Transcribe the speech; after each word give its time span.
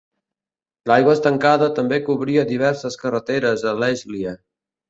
L'aigua 0.91 1.13
estancada 1.17 1.69
també 1.81 2.01
cobria 2.09 2.47
diverses 2.55 3.01
carreteres 3.05 3.71
a 3.73 3.79
Leslie. 3.85 4.39